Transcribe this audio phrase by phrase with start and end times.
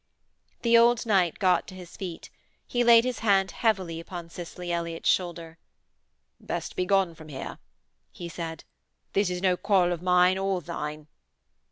[0.63, 2.31] The old knight got to his feet.
[2.65, 5.59] He laid his hand heavily upon Cicely Elliott's shoulder.
[6.39, 7.59] 'Best begone from here,'
[8.11, 8.63] he said,
[9.13, 11.05] 'this is no quarrel of mine or thine.'